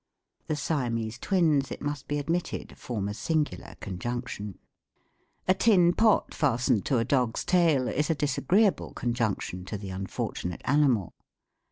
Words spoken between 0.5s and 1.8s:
Siamese twins, it